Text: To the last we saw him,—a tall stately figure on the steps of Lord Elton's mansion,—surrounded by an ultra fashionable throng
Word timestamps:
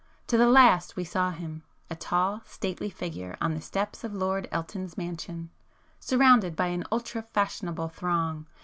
To 0.25 0.35
the 0.35 0.47
last 0.49 0.95
we 0.95 1.03
saw 1.03 1.29
him,—a 1.29 1.95
tall 1.95 2.41
stately 2.47 2.89
figure 2.89 3.37
on 3.39 3.53
the 3.53 3.61
steps 3.61 4.03
of 4.03 4.15
Lord 4.15 4.47
Elton's 4.51 4.97
mansion,—surrounded 4.97 6.55
by 6.55 6.69
an 6.69 6.85
ultra 6.91 7.21
fashionable 7.21 7.89
throng 7.89 8.47